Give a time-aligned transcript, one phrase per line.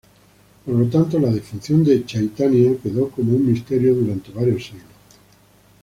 [0.65, 4.85] Por lo tanto la defunción de Chaitania quedó como un misterio durante varios siglos.